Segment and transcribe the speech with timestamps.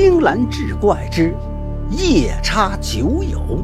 [0.00, 1.34] 青蓝志怪之
[1.90, 3.58] 夜叉酒友。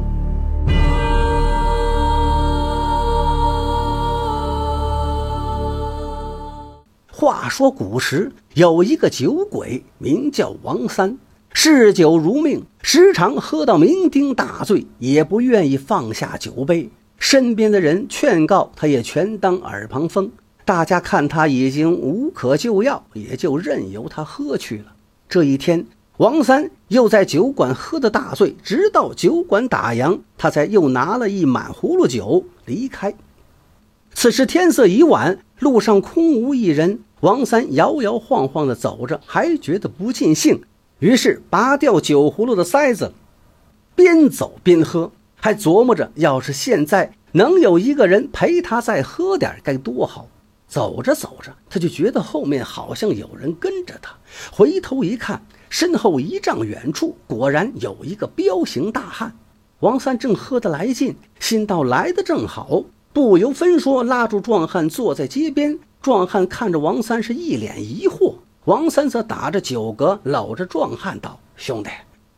[7.09, 11.17] 话说古时有一个酒鬼，名叫王三，
[11.53, 16.89] 嗜酒如命，时常喝到酩酊大醉，也不愿意放下酒杯。
[17.17, 20.29] 身边的人劝告，他也全当耳旁风。
[20.65, 24.87] 大家看他已经无可救药，也就任由他喝去了。
[25.27, 25.87] 这一天，
[26.17, 33.13] 王三又在酒馆喝得大醉，直到酒馆打烊，他才又拿了一满葫芦酒离开。
[34.13, 37.01] 此时天色已晚，路上空无一人。
[37.19, 40.61] 王三摇摇晃晃地走着，还觉得不尽兴，
[40.99, 43.11] 于是拔掉酒葫芦的塞子，
[43.93, 50.29] 边走边喝，还琢磨着，要是现在能有一个人陪他再喝点，该多好。
[50.67, 54.15] 走着走着，他就觉得后面好像有人跟着他。
[54.51, 59.35] 回头一看，身后一丈远处果然有一个彪形大汉。
[59.81, 65.77] 王三正喝得来劲，心道来的正好，不由分说拉住壮汉坐在街边。
[66.01, 68.35] 壮汉看着王三是一脸疑惑，
[68.65, 71.89] 王三则打着酒嗝搂着壮汉道：“兄弟，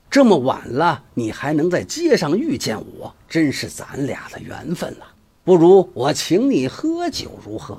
[0.10, 5.06] 这么晚了，你还能在街上遇见我，真是咱俩的缘分了。
[5.44, 7.78] 不如我请你喝酒，如何？”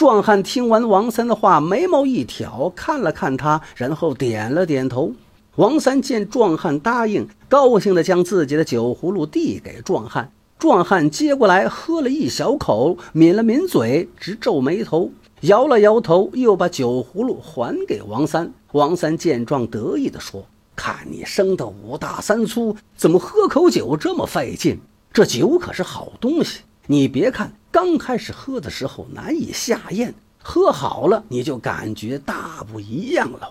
[0.00, 5.12] 壮汉听完王三的话，眉毛一挑，看了看他，然后点了点头。
[5.56, 10.32] 王三见壮汉答应，高兴地将自己的酒葫芦递给壮汉。
[10.58, 15.10] 壮汉接过来，喝了一小口，抿了抿嘴，直皱眉头，
[15.42, 18.50] 摇了摇头，又把酒葫芦还给王三。
[18.72, 24.80] 王三见状，得意地说：“看你生的五大三粗，怎么喝口酒这么费劲？
[25.12, 33.48] 这酒可是好东西，你别看。”刚开始喝的时候难以下咽，喝好了你就感觉大不一样了。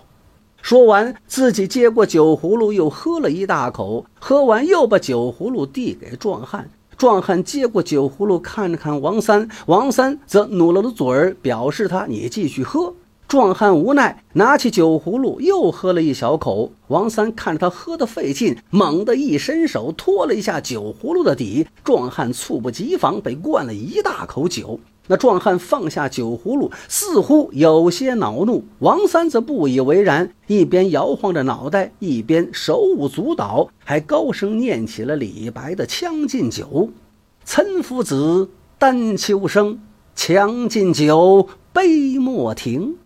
[0.60, 6.68] 说完，自己接过酒葫芦又喝了一大口，喝完又把酒葫芦递给壮汉。
[6.98, 12.94] 壮汉接过酒葫芦，看了看王三，王三则努了努嘴儿，表示他你继续喝。
[13.30, 16.72] 壮汉无奈，拿起酒葫芦又喝了一小口。
[16.88, 21.64] 王三看着他喝得费劲，猛地一伸手托了一下酒葫芦的底。
[21.84, 24.80] 壮汉猝不及防，被灌了一大口酒。
[25.06, 28.64] 那壮汉放下酒葫芦，似乎有些恼怒。
[28.80, 36.64] 王三则不以为然，一边摇晃着脑袋，一边手舞足蹈，还高声念起了李白的《将进酒》
[37.46, 39.78] ：“岑夫子，丹丘生，
[40.16, 42.96] 将进酒，杯莫停。”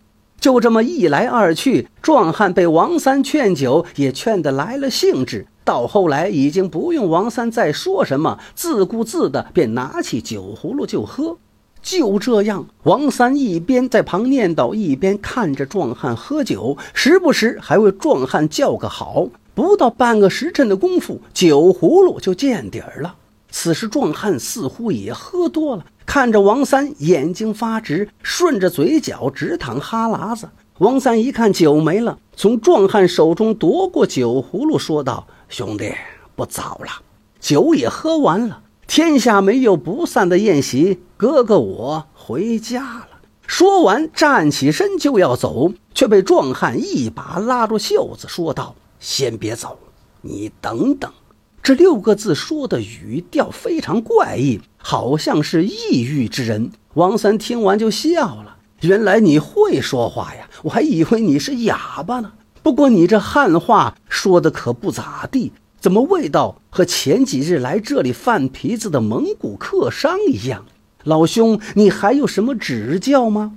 [0.45, 5.47] 就这么一来二去，壮汉被王三劝酒也劝得来了兴致。
[5.63, 11.35] 到后来，已经不用王三再说什么，自顾自的便拿起酒葫芦就喝。
[11.81, 19.27] 就这样，王三一边在旁念叨，一边看着壮汉喝酒，时不时还为壮汉叫个好。
[19.55, 23.15] 不到半个时辰的功夫，酒葫芦就见底儿了。
[23.57, 25.85] 此时，壮汉似乎也喝多了。
[26.05, 30.49] 看着王三，眼睛发直，顺着嘴角直淌哈喇子。
[30.79, 35.93] 王三一看酒没了，从壮汉手中夺过酒葫芦，说道：“兄弟，
[36.35, 37.01] 不早了，
[37.39, 43.07] 酒也喝完了，天下没有不散的宴席，哥哥我回家了。”
[43.47, 49.79] 说完，站起身就要走，却被壮汉一把拉住袖子，说道：“先别走，
[50.21, 51.09] 你等等。”
[51.65, 56.69] 这六个字说的语调非常怪异，好像是抑郁之人。
[56.93, 62.33] 王三听完就笑了：“原来你会说话呀，我还以为你是哑巴呢。
[62.61, 70.67] 不过你这汉话说的可不咋地，怎么味道和前几日来这里贩皮子的蒙古客商一样？
[71.03, 73.53] 老兄，你还有什么指教吗？”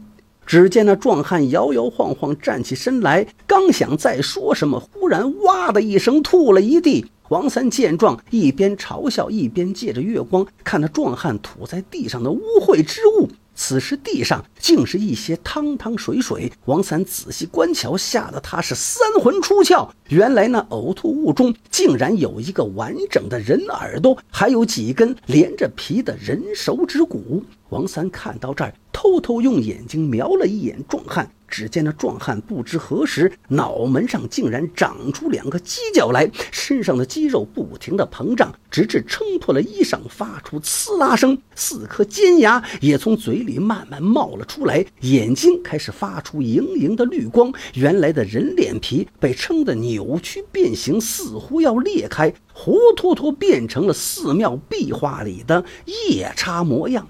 [0.46, 7.04] 只见那壮汉摇摇晃晃站起身来，刚想再说什么，忽然哇的一声吐了一地。
[7.28, 13.28] 王三见状，一边嘲笑，一边借着月光看那壮汉吐在地上的污秽之物。
[13.54, 16.50] 此时地上竟是一些汤汤水水。
[16.64, 19.88] 王三仔细观瞧，吓得他是三魂出窍。
[20.08, 27.42] 原来那呕吐物中竟然有一个完整的人耳朵，还有几根连着皮的人手指骨。
[27.68, 31.30] 王三看到这儿，偷偷用眼睛瞄了一眼壮汉。
[31.48, 41.36] 只见那壮汉不知何时脑门上竟然长出两个犄角来，身上的肌肉不停的膨胀，直至撑破了衣裳，发出呲啦声。
[41.54, 47.52] 四颗尖牙也从嘴里慢慢冒了出来，眼睛开始发出莹莹的绿光。
[47.74, 57.08] 原来的人脸皮被撑得扭曲变形，似乎要裂开，活脱脱变成了寺庙壁画里的夜叉模样。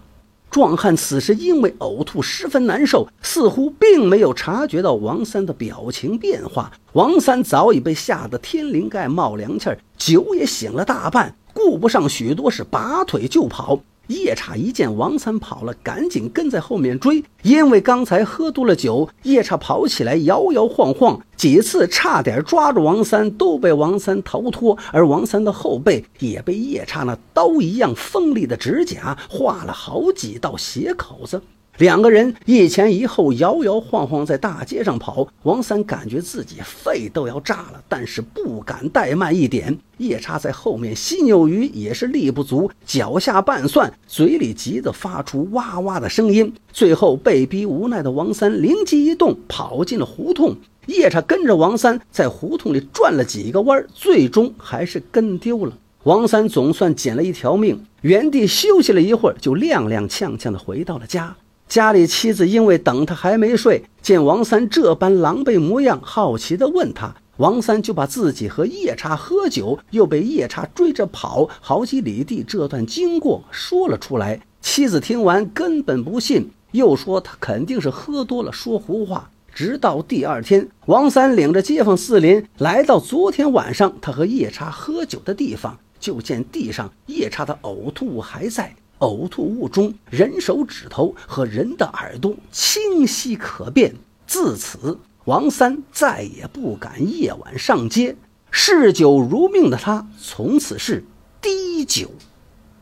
[0.51, 6.73] 壮汉此时因为呕吐十分难受，似乎并没有察觉到王三的表情变化。
[6.95, 13.81] 王三早已被吓得天灵盖冒凉气儿，酒也醒了大半，顾不上许多，是拔腿就跑。
[14.09, 17.23] 夜叉一见王三跑了，赶紧跟在后面追。
[17.43, 24.77] 因为刚才喝多了酒，夜叉跑起来摇摇晃晃，几次差点抓住王三，都被王三逃脱。
[24.93, 31.41] 而王三的后背也被夜叉那刀一样锋利的指甲划了好几道血口子。
[31.79, 39.79] 两个人一前一后摇摇晃晃在大街上跑，王三感觉自己肺都要炸了，但是不敢怠慢一点。
[39.99, 46.53] 夜叉在后面心有余，也是力不足，脚下拌蒜，嘴里急得发出哇哇的声音。
[46.73, 50.57] 最后被逼无奈的王三灵机一动，跑进了胡同。
[50.87, 55.79] 夜叉跟着王三在胡同里转了几个弯，最终还是跟丢了。
[56.03, 61.37] 王三总算捡了一条命，原地休息了一会儿，就踉踉跄跄地回到了家。
[61.69, 67.15] 家里妻子因为等他还没睡，见王三这般狼狈模样，好奇地问他。
[67.37, 74.41] 王三就把自己和夜叉喝酒，又被夜叉追着跑好几里地这段经过说了出来。
[74.61, 79.31] 妻子听完根本不信，又说他肯定是喝多了说胡话。
[79.55, 88.75] 直到第二天，王三领着街坊四邻来到昨天晚上他和夜叉喝酒的地方，就见地上夜叉的呕吐物还在。
[89.01, 93.95] 呕吐物中，人手指头和人的耳朵清晰可辨。
[94.27, 98.17] 自此，王三再也不敢夜晚上街。
[98.51, 101.05] 嗜酒如命的他，从此是
[101.41, 102.11] 滴酒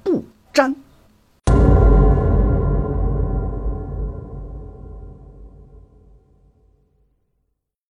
[0.03, 0.75] 不沾。